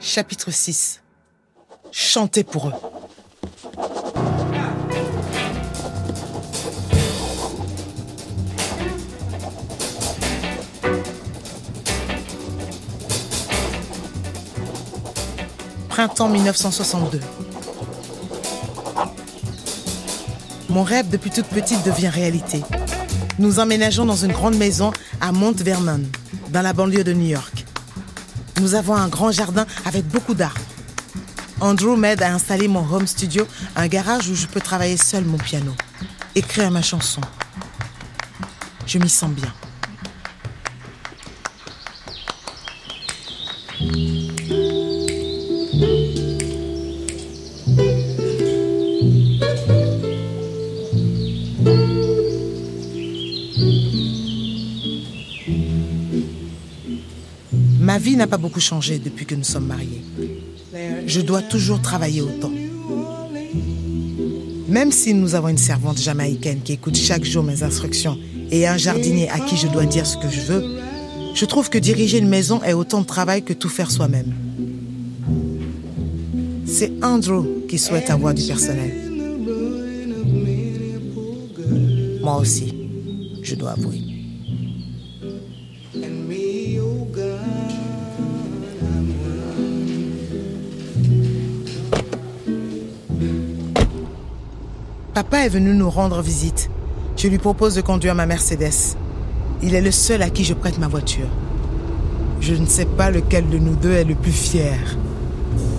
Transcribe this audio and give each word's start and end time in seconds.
Chapitre 0.00 0.50
6 0.50 1.02
Chantez 1.92 2.44
pour 2.44 2.68
eux. 2.68 2.72
Printemps 15.96 16.28
1962. 16.28 17.20
Mon 20.68 20.82
rêve 20.82 21.08
depuis 21.08 21.30
toute 21.30 21.46
petite 21.46 21.82
devient 21.86 22.10
réalité. 22.10 22.62
Nous 23.38 23.60
emménageons 23.60 24.04
dans 24.04 24.14
une 24.14 24.32
grande 24.32 24.56
maison 24.56 24.92
à 25.22 25.32
Mount 25.32 25.54
Vernon, 25.54 26.02
dans 26.50 26.60
la 26.60 26.74
banlieue 26.74 27.02
de 27.02 27.14
New 27.14 27.28
York. 27.28 27.64
Nous 28.60 28.74
avons 28.74 28.94
un 28.94 29.08
grand 29.08 29.32
jardin 29.32 29.64
avec 29.86 30.06
beaucoup 30.06 30.34
d'arbres. 30.34 30.60
Andrew 31.62 31.96
m'aide 31.96 32.22
à 32.22 32.30
installer 32.34 32.68
mon 32.68 32.86
home 32.92 33.06
studio, 33.06 33.48
un 33.74 33.86
garage 33.86 34.28
où 34.28 34.34
je 34.34 34.46
peux 34.48 34.60
travailler 34.60 34.98
seul 34.98 35.24
mon 35.24 35.38
piano, 35.38 35.72
écrire 36.34 36.70
ma 36.70 36.82
chanson. 36.82 37.22
Je 38.86 38.98
m'y 38.98 39.08
sens 39.08 39.30
bien. 39.30 39.50
Ma 57.96 58.02
vie 58.02 58.14
n'a 58.14 58.26
pas 58.26 58.36
beaucoup 58.36 58.60
changé 58.60 58.98
depuis 58.98 59.24
que 59.24 59.34
nous 59.34 59.42
sommes 59.42 59.68
mariés. 59.68 60.02
Je 61.06 61.22
dois 61.22 61.40
toujours 61.40 61.80
travailler 61.80 62.20
autant. 62.20 62.52
Même 64.68 64.92
si 64.92 65.14
nous 65.14 65.34
avons 65.34 65.48
une 65.48 65.56
servante 65.56 65.98
jamaïcaine 65.98 66.60
qui 66.62 66.74
écoute 66.74 66.94
chaque 66.94 67.24
jour 67.24 67.42
mes 67.42 67.62
instructions 67.62 68.18
et 68.50 68.66
un 68.66 68.76
jardinier 68.76 69.30
à 69.30 69.40
qui 69.40 69.56
je 69.56 69.66
dois 69.66 69.86
dire 69.86 70.06
ce 70.06 70.18
que 70.18 70.28
je 70.28 70.42
veux, 70.42 70.62
je 71.34 71.46
trouve 71.46 71.70
que 71.70 71.78
diriger 71.78 72.18
une 72.18 72.28
maison 72.28 72.62
est 72.62 72.74
autant 72.74 73.00
de 73.00 73.06
travail 73.06 73.42
que 73.42 73.54
tout 73.54 73.70
faire 73.70 73.90
soi-même. 73.90 74.34
C'est 76.66 76.92
Andrew 77.02 77.46
qui 77.66 77.78
souhaite 77.78 78.10
avoir 78.10 78.34
du 78.34 78.46
personnel. 78.46 78.92
Moi 82.20 82.36
aussi, 82.36 82.74
je 83.42 83.54
dois 83.54 83.70
avouer. 83.70 84.05
Papa 95.16 95.46
est 95.46 95.48
venu 95.48 95.72
nous 95.72 95.88
rendre 95.88 96.20
visite. 96.20 96.68
Je 97.16 97.28
lui 97.28 97.38
propose 97.38 97.74
de 97.74 97.80
conduire 97.80 98.14
ma 98.14 98.26
Mercedes. 98.26 98.98
Il 99.62 99.74
est 99.74 99.80
le 99.80 99.90
seul 99.90 100.20
à 100.20 100.28
qui 100.28 100.44
je 100.44 100.52
prête 100.52 100.76
ma 100.78 100.88
voiture. 100.88 101.28
Je 102.42 102.52
ne 102.52 102.66
sais 102.66 102.84
pas 102.84 103.10
lequel 103.10 103.48
de 103.48 103.56
nous 103.56 103.76
deux 103.76 103.92
est 103.92 104.04
le 104.04 104.14
plus 104.14 104.30
fier. 104.30 104.76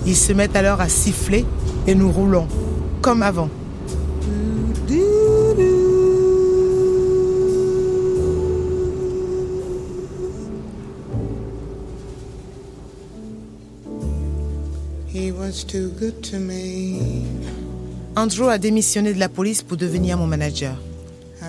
Il 0.06 0.16
se 0.16 0.32
met 0.32 0.56
alors 0.56 0.80
à 0.80 0.88
siffler 0.88 1.44
et 1.86 1.94
nous 1.94 2.10
roulons, 2.10 2.48
comme 3.00 3.22
avant. 3.22 3.48
Andrew 18.18 18.48
a 18.48 18.58
démissionné 18.58 19.14
de 19.14 19.20
la 19.20 19.28
police 19.28 19.62
pour 19.62 19.76
devenir 19.76 20.18
mon 20.18 20.26
manager. 20.26 20.74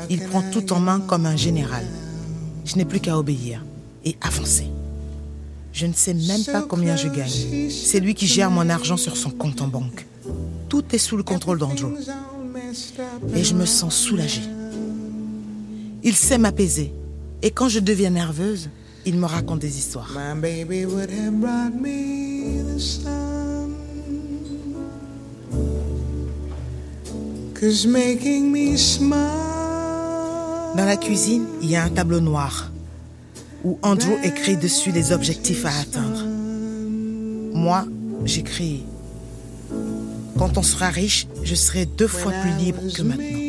Il 0.07 0.19
prend 0.19 0.43
tout 0.51 0.71
en 0.71 0.79
main 0.79 0.99
comme 0.99 1.25
un 1.25 1.35
général. 1.35 1.83
Je 2.63 2.75
n'ai 2.75 2.85
plus 2.85 2.99
qu'à 2.99 3.17
obéir 3.17 3.65
et 4.05 4.15
avancer. 4.21 4.67
Je 5.73 5.87
ne 5.87 5.93
sais 5.93 6.13
même 6.13 6.45
pas 6.45 6.61
combien 6.61 6.95
je 6.95 7.07
gagne. 7.07 7.71
C'est 7.71 7.99
lui 7.99 8.13
qui 8.13 8.27
gère 8.27 8.51
mon 8.51 8.69
argent 8.69 8.97
sur 8.97 9.17
son 9.17 9.31
compte 9.31 9.61
en 9.61 9.67
banque. 9.67 10.05
Tout 10.69 10.83
est 10.93 10.99
sous 10.99 11.17
le 11.17 11.23
contrôle 11.23 11.57
d'Andrew. 11.57 11.95
Et 13.33 13.43
je 13.43 13.55
me 13.55 13.65
sens 13.65 13.95
soulagée. 13.95 14.43
Il 16.03 16.13
sait 16.15 16.37
m'apaiser. 16.37 16.93
Et 17.41 17.49
quand 17.49 17.67
je 17.67 17.79
deviens 17.79 18.11
nerveuse, 18.11 18.69
il 19.07 19.17
me 19.17 19.25
raconte 19.25 19.59
des 19.59 19.75
histoires. 19.79 20.11
Dans 30.77 30.85
la 30.85 30.95
cuisine, 30.95 31.45
il 31.61 31.69
y 31.69 31.75
a 31.75 31.83
un 31.83 31.89
tableau 31.89 32.21
noir 32.21 32.71
où 33.65 33.77
Andrew 33.81 34.13
écrit 34.23 34.55
dessus 34.55 34.93
les 34.93 35.11
objectifs 35.11 35.65
à 35.65 35.77
atteindre. 35.81 36.23
Moi, 37.53 37.85
j'écris 38.23 38.85
Quand 40.37 40.57
on 40.57 40.63
sera 40.63 40.87
riche, 40.87 41.27
je 41.43 41.53
serai 41.53 41.85
deux 41.85 42.07
fois 42.07 42.31
plus 42.31 42.53
libre 42.63 42.81
que 42.95 43.01
maintenant. 43.01 43.39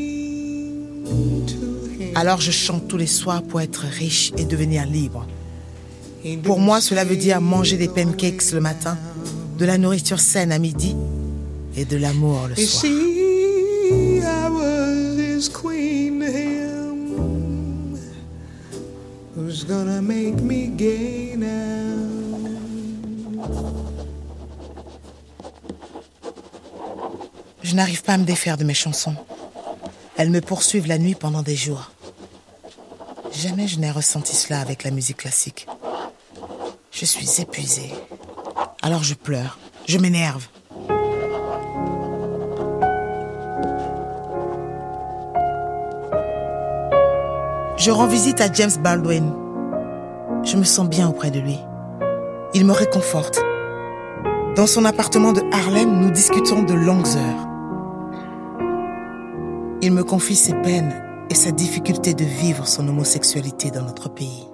Alors 2.17 2.41
je 2.41 2.51
chante 2.51 2.89
tous 2.89 2.97
les 2.97 3.07
soirs 3.07 3.45
pour 3.45 3.61
être 3.61 3.85
riche 3.85 4.33
et 4.37 4.45
devenir 4.45 4.87
libre. 4.87 5.25
Pour 6.43 6.59
moi, 6.59 6.81
cela 6.81 7.05
veut 7.05 7.15
dire 7.15 7.41
manger 7.41 7.77
des 7.77 7.87
pancakes 7.87 8.51
le 8.53 8.61
matin, 8.61 8.99
de 9.57 9.65
la 9.65 9.79
nourriture 9.79 10.19
saine 10.19 10.51
à 10.51 10.59
midi 10.59 10.97
et 11.77 11.85
de 11.85 11.97
l'amour 11.97 12.49
le 12.49 12.57
soir. 12.57 12.93
Je 27.63 27.75
n'arrive 27.75 28.03
pas 28.03 28.13
à 28.13 28.19
me 28.19 28.25
défaire 28.25 28.59
de 28.59 28.65
mes 28.65 28.75
chansons. 28.75 29.15
Elles 30.19 30.29
me 30.29 30.43
poursuivent 30.43 30.87
la 30.87 30.99
nuit 30.99 31.15
pendant 31.15 31.41
des 31.41 31.57
jours. 31.57 31.91
Jamais 33.33 33.67
je 33.67 33.79
n'ai 33.79 33.91
ressenti 33.91 34.37
cela 34.37 34.61
avec 34.61 34.85
la 34.85 34.91
musique 34.91 35.19
classique. 35.19 35.67
Je 36.91 37.07
suis 37.07 37.41
épuisée. 37.41 37.91
Alors 38.83 39.05
je 39.05 39.15
pleure, 39.15 39.59
je 39.89 39.97
m'énerve. 39.97 40.49
Je 47.81 47.91
rends 47.91 48.07
visite 48.07 48.41
à 48.43 48.53
James 48.53 48.77
Baldwin. 48.85 49.33
Je 50.45 50.59
me 50.59 50.65
sens 50.65 50.87
bien 50.87 51.09
auprès 51.09 51.31
de 51.31 51.41
lui. 51.41 51.59
Il 52.53 52.67
me 52.67 52.73
réconforte. 52.73 53.41
Dans 54.55 54.67
son 54.67 54.85
appartement 54.85 55.33
de 55.33 55.41
Harlem, 55.51 55.99
nous 55.99 56.11
discutons 56.11 56.63
de 56.63 56.75
longues 56.75 57.09
heures. 57.17 57.49
Il 59.81 59.93
me 59.93 60.05
confie 60.05 60.37
ses 60.37 60.53
peines 60.53 60.93
et 61.31 61.35
sa 61.35 61.53
difficulté 61.53 62.13
de 62.13 62.25
vivre 62.25 62.69
son 62.69 62.87
homosexualité 62.87 63.71
dans 63.71 63.81
notre 63.81 64.11
pays. 64.11 64.47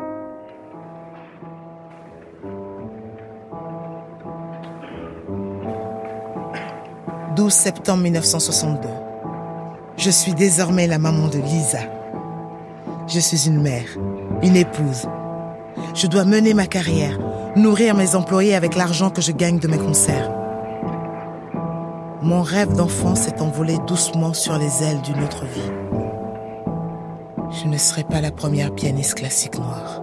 «12 7.35 7.53
septembre 7.53 8.05
1962. 8.05 8.89
Je 9.97 10.11
suis 10.11 10.35
désormais 10.35 10.87
la 10.87 11.01
maman 11.01 11.27
de 11.27 11.39
Lisa. 11.39 11.96
Je 13.09 13.21
suis 13.21 13.47
une 13.47 13.63
mère, 13.63 13.87
une 14.43 14.57
épouse. 14.57 15.07
Je 15.95 16.09
dois 16.09 16.25
mener 16.25 16.55
ma 16.55 16.67
carrière, 16.67 17.19
nourrir 17.55 17.95
mes 17.95 18.17
employés 18.17 18.57
avec 18.57 18.75
l'argent 18.75 19.11
que 19.11 19.23
je 19.23 19.31
gagne 19.31 19.61
de 19.61 19.69
mes 19.69 19.79
concerts. 19.79 20.31
Mon 22.23 22.43
rêve 22.43 22.75
d'enfant 22.75 23.15
s'est 23.15 23.41
envolé 23.41 23.77
doucement 23.87 24.33
sur 24.33 24.59
les 24.59 24.83
ailes 24.83 25.01
d'une 25.03 25.23
autre 25.23 25.45
vie. 25.45 25.71
Je 27.63 27.69
ne 27.69 27.79
serai 27.79 28.03
pas 28.03 28.21
la 28.21 28.33
première 28.33 28.75
pianiste 28.75 29.15
classique 29.15 29.57
noire. 29.57 30.03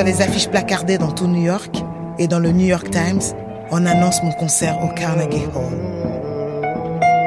Sur 0.00 0.06
les 0.06 0.22
affiches 0.22 0.48
placardées 0.48 0.96
dans 0.96 1.12
tout 1.12 1.26
New 1.26 1.42
York 1.42 1.76
et 2.18 2.26
dans 2.26 2.38
le 2.38 2.52
New 2.52 2.64
York 2.64 2.88
Times, 2.88 3.20
on 3.70 3.84
annonce 3.84 4.22
mon 4.22 4.32
concert 4.32 4.82
au 4.82 4.88
Carnegie 4.94 5.44
Hall. 5.54 5.76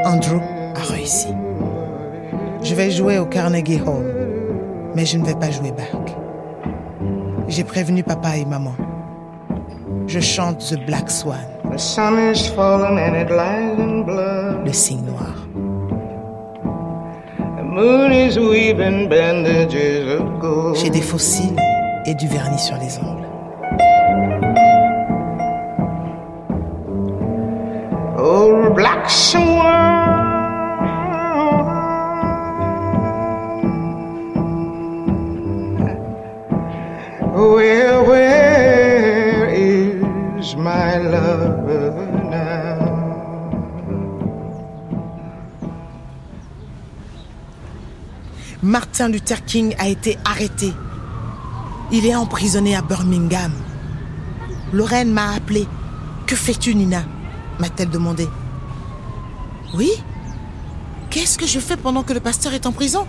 Andrew 0.06 0.40
a 0.74 0.92
réussi. 0.92 1.28
Je 2.64 2.74
vais 2.74 2.90
jouer 2.90 3.20
au 3.20 3.28
Carnegie 3.28 3.80
Hall, 3.80 4.92
mais 4.96 5.06
je 5.06 5.20
ne 5.20 5.24
vais 5.24 5.36
pas 5.36 5.52
jouer 5.52 5.72
Bach. 5.72 6.16
J'ai 7.48 7.64
prévenu 7.64 8.02
papa 8.02 8.38
et 8.38 8.46
maman. 8.46 8.74
Je 10.08 10.20
chante 10.20 10.58
The 10.68 10.84
Black 10.84 11.12
Swan. 11.12 11.46
Le 14.66 14.74
signe 14.74 15.06
noir. 15.06 15.46
J'ai 20.74 20.90
des 20.90 21.02
fossiles 21.02 21.56
et 22.06 22.16
du 22.16 22.28
vernis 22.28 22.60
sur 22.60 22.76
les 22.78 22.98
ongles. 22.98 23.28
Oh, 28.18 28.70
black 28.76 29.10
swan. 29.10 30.04
Where, 37.34 38.04
where 38.04 39.50
is 39.54 40.56
my 40.56 40.98
love 40.98 41.68
now? 42.30 42.94
Martin 48.62 49.10
Luther 49.10 49.44
King 49.46 49.76
a 49.80 49.88
été 49.90 50.18
arrêté. 50.24 50.74
Il 51.92 52.06
est 52.06 52.16
emprisonné 52.16 52.76
à 52.76 52.82
Birmingham. 52.82 53.52
Lorraine 54.72 55.12
m'a 55.12 55.34
appelé. 55.34 55.68
Que 56.26 56.36
fais-tu, 56.36 56.74
Nina 56.76 57.04
m'a-t-elle 57.60 57.90
demandé. 57.90 58.28
Oui? 59.74 59.92
Qu'est-ce 61.10 61.38
que 61.38 61.46
je 61.46 61.60
fais 61.60 61.78
pendant 61.78 62.04
que 62.04 62.14
le 62.14 62.20
pasteur 62.20 62.54
est 62.54 62.66
en 62.66 62.72
prison? 62.72 63.08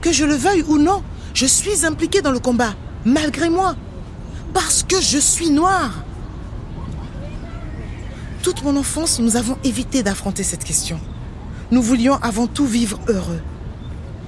Que 0.00 0.12
je 0.12 0.24
le 0.24 0.34
veuille 0.34 0.64
ou 0.68 0.78
non, 0.78 1.02
je 1.34 1.46
suis 1.46 1.84
impliquée 1.84 2.22
dans 2.22 2.30
le 2.30 2.38
combat, 2.38 2.74
malgré 3.04 3.50
moi, 3.50 3.74
parce 4.54 4.84
que 4.84 5.00
je 5.00 5.18
suis 5.18 5.50
noire. 5.50 6.04
Toute 8.42 8.62
mon 8.64 8.76
enfance, 8.76 9.18
nous 9.20 9.36
avons 9.36 9.56
évité 9.64 10.02
d'affronter 10.02 10.42
cette 10.42 10.64
question. 10.64 10.98
Nous 11.70 11.82
voulions 11.82 12.18
avant 12.22 12.46
tout 12.46 12.66
vivre 12.66 12.98
heureux. 13.08 13.40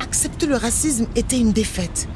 Accepter 0.00 0.46
le 0.46 0.56
racisme 0.56 1.06
était 1.14 1.38
une 1.38 1.52
défaite. 1.52 2.08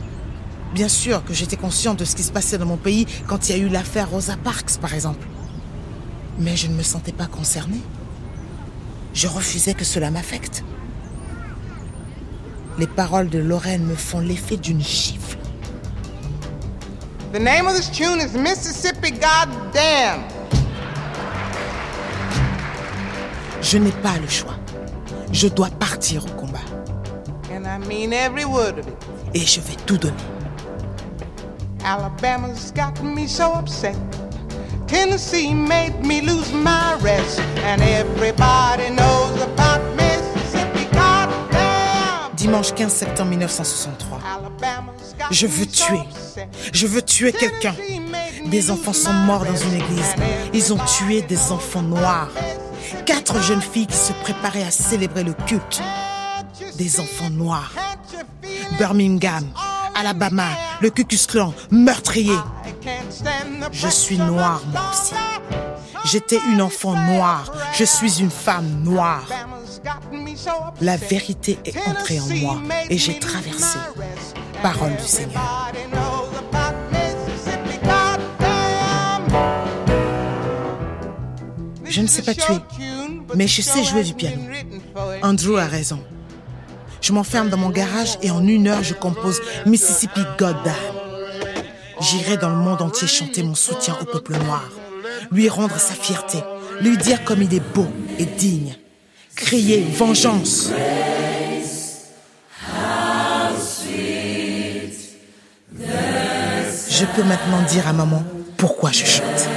Bien 0.74 0.88
sûr 0.88 1.24
que 1.24 1.32
j'étais 1.32 1.56
consciente 1.56 1.98
de 1.98 2.04
ce 2.04 2.14
qui 2.14 2.22
se 2.22 2.32
passait 2.32 2.58
dans 2.58 2.66
mon 2.66 2.76
pays 2.76 3.06
quand 3.26 3.48
il 3.48 3.56
y 3.56 3.60
a 3.60 3.62
eu 3.62 3.68
l'affaire 3.68 4.10
Rosa 4.10 4.36
Parks, 4.36 4.78
par 4.80 4.94
exemple. 4.94 5.26
Mais 6.38 6.56
je 6.56 6.66
ne 6.68 6.74
me 6.74 6.82
sentais 6.82 7.12
pas 7.12 7.26
concernée. 7.26 7.80
Je 9.14 9.26
refusais 9.26 9.74
que 9.74 9.84
cela 9.84 10.10
m'affecte. 10.10 10.62
Les 12.78 12.86
paroles 12.86 13.28
de 13.28 13.38
Lorraine 13.38 13.84
me 13.84 13.96
font 13.96 14.20
l'effet 14.20 14.56
d'une 14.56 14.80
gifle. 14.80 15.38
The 17.32 17.40
name 17.40 17.66
of 17.66 17.74
this 17.74 17.90
tune 17.90 18.20
is 18.20 18.38
Mississippi 18.38 19.10
Goddamn. 19.10 20.22
Je 23.60 23.78
n'ai 23.78 23.90
pas 23.90 24.16
le 24.18 24.28
choix. 24.28 24.54
Je 25.32 25.48
dois 25.48 25.70
partir 25.70 26.24
au 26.24 26.30
combat. 26.40 26.60
And 27.50 27.64
I 27.66 27.78
mean 27.86 28.12
every 28.12 28.44
word 28.44 28.78
of 28.78 28.86
it. 28.86 28.96
Et 29.34 29.44
je 29.44 29.60
vais 29.60 29.76
tout 29.84 29.98
donner. 29.98 30.14
Alabama's 31.88 32.70
got 32.72 33.02
me 33.02 33.26
so 33.26 33.54
upset. 33.54 33.96
Tennessee 34.86 35.54
made 35.54 36.04
me 36.04 36.20
lose 36.20 36.52
my 36.52 36.98
rest. 37.00 37.40
And 37.64 37.80
everybody 37.80 38.90
knows 38.90 39.40
about 39.40 39.80
Mississippi 39.96 40.84
Goddamn. 40.92 42.36
Dimanche 42.36 42.74
15 42.74 42.92
septembre 42.92 43.30
1963. 43.30 44.20
Alabama's 44.22 45.14
got 45.18 45.32
Je 45.32 45.46
veux 45.46 45.64
tuer. 45.64 46.02
Je 46.74 46.86
veux 46.86 47.00
tuer 47.00 47.32
quelqu'un. 47.32 47.74
Des 48.44 48.70
enfants 48.70 48.92
sont 48.92 49.14
morts 49.24 49.46
dans 49.46 49.56
une 49.56 49.74
église. 49.76 50.14
Ils 50.52 50.74
ont 50.74 50.80
tué 50.98 51.22
des 51.22 51.52
enfants 51.52 51.80
noirs. 51.80 52.28
Quatre 53.06 53.40
jeunes 53.40 53.62
filles 53.62 53.86
qui 53.86 53.96
se 53.96 54.12
préparaient 54.12 54.62
à 54.62 54.70
célébrer 54.70 55.24
le 55.24 55.32
culte. 55.32 55.80
Des 56.76 57.00
enfants 57.00 57.30
noirs. 57.30 57.72
Birmingham, 58.78 59.44
Alabama, 59.98 60.50
le 60.80 60.90
Ku 60.90 61.04
Klan, 61.04 61.52
meurtrier. 61.72 62.38
Je 63.72 63.88
suis 63.88 64.16
noire, 64.16 64.62
moi 64.70 64.90
aussi. 64.92 65.14
J'étais 66.04 66.38
une 66.52 66.62
enfant 66.62 66.94
noire. 66.94 67.52
Je 67.74 67.82
suis 67.82 68.20
une 68.20 68.30
femme 68.30 68.84
noire. 68.84 69.26
La 70.80 70.96
vérité 70.96 71.58
est 71.64 71.76
entrée 71.88 72.20
en 72.20 72.28
moi 72.36 72.60
et 72.88 72.96
j'ai 72.96 73.18
traversé. 73.18 73.78
Parole 74.62 74.94
du 74.94 75.02
Seigneur. 75.02 75.72
Je 81.84 82.00
ne 82.00 82.06
sais 82.06 82.22
pas 82.22 82.34
tuer, 82.34 82.60
mais 83.34 83.48
je 83.48 83.62
sais 83.62 83.82
jouer 83.82 84.04
du 84.04 84.14
piano. 84.14 84.42
Andrew 85.22 85.56
a 85.56 85.66
raison. 85.66 86.00
Je 87.00 87.12
m'enferme 87.12 87.48
dans 87.48 87.56
mon 87.56 87.70
garage 87.70 88.18
et 88.22 88.30
en 88.30 88.46
une 88.46 88.68
heure, 88.68 88.82
je 88.82 88.94
compose 88.94 89.40
Mississippi 89.66 90.20
Goddamn. 90.38 90.74
J'irai 92.00 92.36
dans 92.36 92.50
le 92.50 92.56
monde 92.56 92.82
entier 92.82 93.08
chanter 93.08 93.42
mon 93.42 93.54
soutien 93.54 93.96
au 94.00 94.04
peuple 94.04 94.34
noir, 94.44 94.68
lui 95.32 95.48
rendre 95.48 95.78
sa 95.78 95.94
fierté, 95.94 96.38
lui 96.80 96.96
dire 96.96 97.24
comme 97.24 97.42
il 97.42 97.52
est 97.54 97.74
beau 97.74 97.86
et 98.18 98.24
digne, 98.24 98.76
crier 99.34 99.84
vengeance. 99.96 100.70
Je 106.90 107.04
peux 107.14 107.22
maintenant 107.22 107.62
dire 107.68 107.86
à 107.86 107.92
maman 107.92 108.22
pourquoi 108.56 108.90
je 108.90 109.04
chante. 109.04 109.48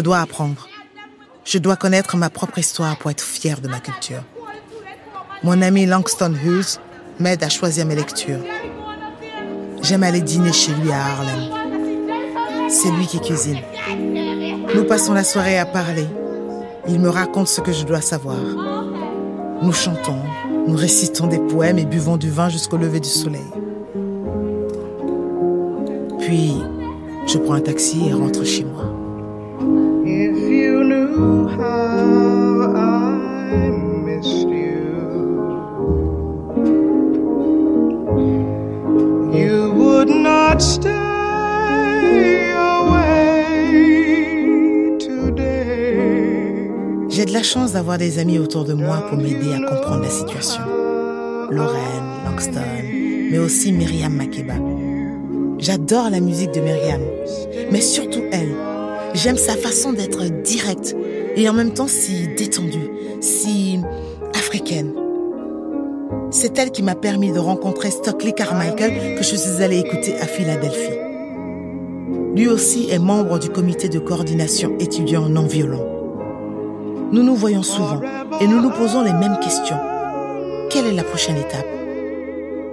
Je 0.00 0.02
dois 0.02 0.20
apprendre. 0.20 0.66
Je 1.44 1.58
dois 1.58 1.76
connaître 1.76 2.16
ma 2.16 2.30
propre 2.30 2.56
histoire 2.56 2.96
pour 2.96 3.10
être 3.10 3.22
fière 3.22 3.60
de 3.60 3.68
ma 3.68 3.80
culture. 3.80 4.22
Mon 5.42 5.60
ami 5.60 5.84
Langston 5.84 6.32
Hughes 6.42 6.78
m'aide 7.18 7.44
à 7.44 7.50
choisir 7.50 7.84
mes 7.84 7.96
lectures. 7.96 8.40
J'aime 9.82 10.02
aller 10.02 10.22
dîner 10.22 10.54
chez 10.54 10.72
lui 10.72 10.90
à 10.90 11.04
Harlem. 11.04 11.50
C'est 12.70 12.90
lui 12.92 13.06
qui 13.06 13.20
cuisine. 13.20 13.58
Nous 14.74 14.84
passons 14.84 15.12
la 15.12 15.22
soirée 15.22 15.58
à 15.58 15.66
parler. 15.66 16.06
Il 16.88 16.98
me 16.98 17.10
raconte 17.10 17.48
ce 17.48 17.60
que 17.60 17.72
je 17.72 17.84
dois 17.84 18.00
savoir. 18.00 18.40
Nous 19.60 19.72
chantons, 19.74 20.22
nous 20.66 20.76
récitons 20.76 21.26
des 21.26 21.40
poèmes 21.40 21.78
et 21.78 21.84
buvons 21.84 22.16
du 22.16 22.30
vin 22.30 22.48
jusqu'au 22.48 22.78
lever 22.78 23.00
du 23.00 23.10
soleil. 23.10 23.50
Puis, 26.20 26.54
je 27.26 27.36
prends 27.36 27.52
un 27.52 27.60
taxi 27.60 28.08
et 28.08 28.14
rentre 28.14 28.46
chez 28.46 28.64
moi. 28.64 28.99
J'ai 47.20 47.26
de 47.26 47.32
la 47.32 47.42
chance 47.42 47.72
d'avoir 47.72 47.98
des 47.98 48.18
amis 48.18 48.38
autour 48.38 48.64
de 48.64 48.72
moi 48.72 49.04
pour 49.08 49.18
m'aider 49.18 49.52
à 49.52 49.58
comprendre 49.58 50.02
la 50.02 50.08
situation. 50.08 50.62
Lorraine, 51.50 52.24
Langston, 52.24 52.60
mais 53.30 53.38
aussi 53.38 53.72
Myriam 53.72 54.14
Makeba. 54.14 54.54
J'adore 55.58 56.08
la 56.08 56.20
musique 56.20 56.52
de 56.52 56.60
Myriam, 56.60 57.02
mais 57.70 57.82
surtout 57.82 58.22
elle. 58.32 58.69
J'aime 59.14 59.36
sa 59.36 59.56
façon 59.56 59.92
d'être 59.92 60.22
directe 60.42 60.94
et 61.34 61.48
en 61.48 61.52
même 61.52 61.72
temps 61.72 61.88
si 61.88 62.28
détendue, 62.28 62.88
si 63.20 63.80
africaine. 64.34 64.94
C'est 66.30 66.56
elle 66.58 66.70
qui 66.70 66.82
m'a 66.82 66.94
permis 66.94 67.32
de 67.32 67.38
rencontrer 67.38 67.90
Stockley 67.90 68.32
Carmichael 68.32 69.16
que 69.16 69.24
je 69.24 69.34
suis 69.34 69.62
allée 69.62 69.80
écouter 69.80 70.14
à 70.20 70.26
Philadelphie. 70.26 70.98
Lui 72.36 72.46
aussi 72.46 72.88
est 72.90 73.00
membre 73.00 73.40
du 73.40 73.50
comité 73.50 73.88
de 73.88 73.98
coordination 73.98 74.76
étudiant 74.78 75.28
non 75.28 75.46
violent. 75.46 75.84
Nous 77.10 77.24
nous 77.24 77.34
voyons 77.34 77.64
souvent 77.64 78.00
et 78.40 78.46
nous 78.46 78.62
nous 78.62 78.70
posons 78.70 79.02
les 79.02 79.12
mêmes 79.12 79.38
questions. 79.40 79.78
Quelle 80.70 80.86
est 80.86 80.92
la 80.92 81.02
prochaine 81.02 81.36
étape? 81.36 81.66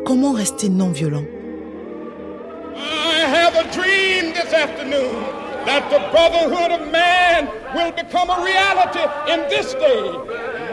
Comment 0.06 0.34
rester 0.34 0.70
non 0.70 0.90
violent? 0.90 1.26
I 2.76 3.26
have 3.26 3.56
a 3.56 3.64
dream 3.74 4.34
this 4.34 4.54
afternoon 4.54 5.47
that 5.68 5.84
the 5.92 6.00
brotherhood 6.12 6.72
of 6.72 6.92
man 6.92 7.48
will 7.76 7.92
become 7.92 8.30
a 8.30 8.40
reality 8.44 9.04
in 9.32 9.40
this 9.50 9.74
day 9.74 10.04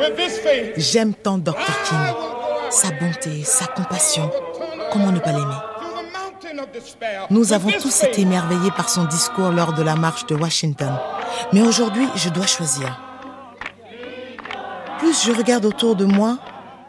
with 0.00 0.16
this 0.16 0.38
faith. 0.38 0.78
J'aime 0.78 1.14
tant 1.14 1.38
Dr. 1.38 1.74
King. 1.84 2.14
Sa 2.70 2.90
bonté, 2.92 3.44
sa 3.44 3.66
compassion. 3.66 4.30
Comment 4.92 5.12
ne 5.12 5.18
pas 5.18 5.32
l'aimer? 5.32 5.60
Nous 7.30 7.52
avons 7.52 7.70
tous 7.80 8.04
été 8.04 8.22
émerveillés 8.22 8.70
par 8.70 8.88
son 8.88 9.04
discours 9.04 9.50
lors 9.50 9.72
de 9.72 9.82
la 9.82 9.96
marche 9.96 10.26
de 10.26 10.34
Washington. 10.34 10.92
Mais 11.52 11.62
aujourd'hui, 11.62 12.08
je 12.14 12.28
dois 12.28 12.46
choisir. 12.46 13.00
Plus 14.98 15.24
je 15.24 15.32
regarde 15.32 15.64
autour 15.64 15.96
de 15.96 16.04
moi, 16.04 16.38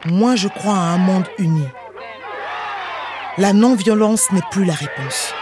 moins 0.05 0.35
je 0.35 0.47
crois 0.47 0.75
à 0.75 0.93
un 0.93 0.97
monde 0.97 1.25
uni. 1.39 1.65
La 3.37 3.53
non-violence 3.53 4.31
n'est 4.31 4.47
plus 4.51 4.65
la 4.65 4.73
réponse. 4.73 5.33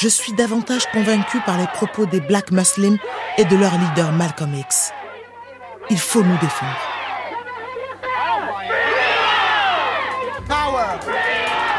Je 0.00 0.08
suis 0.08 0.32
davantage 0.32 0.86
convaincu 0.92 1.40
par 1.44 1.58
les 1.58 1.66
propos 1.66 2.06
des 2.06 2.22
Black 2.22 2.52
Muslims 2.52 2.96
et 3.36 3.44
de 3.44 3.54
leur 3.54 3.76
leader 3.76 4.12
Malcolm 4.12 4.54
X. 4.54 4.92
Il 5.90 5.98
faut 5.98 6.22
nous 6.22 6.38
défendre. 6.38 6.78
Power! 10.48 10.98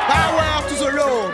Power 0.08 0.70
to 0.70 0.76
the 0.76 0.94
Lord! 0.94 1.34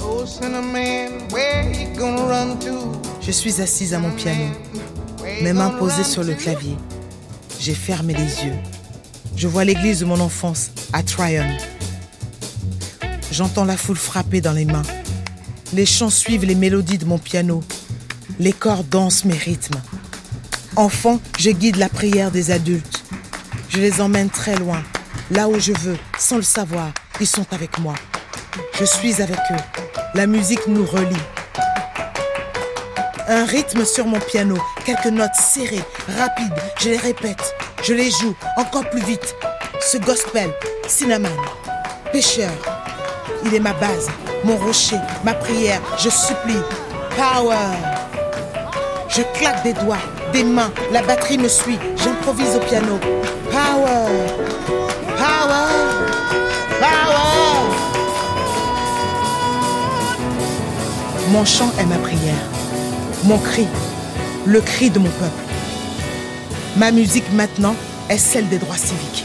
Oh, 0.00 0.24
Cinnamon, 0.24 1.26
where 1.32 1.68
you 1.72 1.88
gonna 1.98 2.22
run 2.22 2.56
to? 2.60 2.92
Je 3.20 3.32
suis 3.32 3.60
assise 3.60 3.94
à 3.94 3.98
mon 3.98 4.12
piano, 4.12 4.44
mes 5.42 5.52
mains 5.52 5.70
posées 5.70 6.04
sur 6.04 6.22
le 6.22 6.34
clavier. 6.34 6.76
J'ai 7.58 7.74
fermé 7.74 8.14
les 8.14 8.44
yeux. 8.44 8.54
Je 9.34 9.48
vois 9.48 9.64
l'église 9.64 9.98
de 9.98 10.04
mon 10.04 10.20
enfance 10.20 10.70
à 10.92 11.02
Tryon. 11.02 11.48
J'entends 13.34 13.64
la 13.64 13.76
foule 13.76 13.96
frapper 13.96 14.40
dans 14.40 14.52
les 14.52 14.64
mains. 14.64 14.84
Les 15.72 15.86
chants 15.86 16.08
suivent 16.08 16.44
les 16.44 16.54
mélodies 16.54 16.98
de 16.98 17.04
mon 17.04 17.18
piano. 17.18 17.64
Les 18.38 18.52
corps 18.52 18.84
dansent 18.84 19.24
mes 19.24 19.36
rythmes. 19.36 19.80
Enfant, 20.76 21.18
je 21.40 21.50
guide 21.50 21.74
la 21.74 21.88
prière 21.88 22.30
des 22.30 22.52
adultes. 22.52 23.02
Je 23.70 23.78
les 23.78 24.00
emmène 24.00 24.30
très 24.30 24.54
loin, 24.54 24.80
là 25.32 25.48
où 25.48 25.58
je 25.58 25.72
veux, 25.72 25.98
sans 26.16 26.36
le 26.36 26.42
savoir. 26.42 26.92
Ils 27.20 27.26
sont 27.26 27.44
avec 27.50 27.80
moi. 27.80 27.94
Je 28.78 28.84
suis 28.84 29.20
avec 29.20 29.40
eux. 29.50 29.80
La 30.14 30.28
musique 30.28 30.68
nous 30.68 30.86
relie. 30.86 31.16
Un 33.26 33.46
rythme 33.46 33.84
sur 33.84 34.06
mon 34.06 34.20
piano, 34.20 34.56
quelques 34.86 35.06
notes 35.06 35.34
serrées, 35.34 35.82
rapides, 36.06 36.54
je 36.80 36.90
les 36.90 36.98
répète, 36.98 37.52
je 37.82 37.94
les 37.94 38.12
joue 38.12 38.36
encore 38.56 38.88
plus 38.90 39.02
vite. 39.02 39.34
Ce 39.80 39.98
gospel, 39.98 40.50
cinnamon, 40.86 41.34
pêcheur, 42.12 42.52
il 43.44 43.54
est 43.54 43.60
ma 43.60 43.72
base, 43.74 44.08
mon 44.44 44.56
rocher, 44.56 44.98
ma 45.24 45.34
prière, 45.34 45.80
je 45.98 46.08
supplie. 46.08 46.62
Power! 47.16 47.76
Je 49.08 49.22
claque 49.38 49.62
des 49.62 49.72
doigts, 49.72 50.02
des 50.32 50.44
mains, 50.44 50.72
la 50.92 51.02
batterie 51.02 51.38
me 51.38 51.48
suit, 51.48 51.78
j'improvise 51.96 52.56
au 52.56 52.60
piano. 52.60 52.98
Power! 53.50 54.08
Power! 55.16 55.68
Power! 56.80 57.24
Mon 61.30 61.44
chant 61.44 61.70
est 61.78 61.86
ma 61.86 61.96
prière, 61.96 62.44
mon 63.24 63.38
cri, 63.38 63.66
le 64.46 64.60
cri 64.60 64.90
de 64.90 64.98
mon 64.98 65.10
peuple. 65.10 65.42
Ma 66.76 66.90
musique 66.90 67.32
maintenant 67.32 67.76
est 68.08 68.18
celle 68.18 68.48
des 68.48 68.58
droits 68.58 68.76
civiques. 68.76 69.24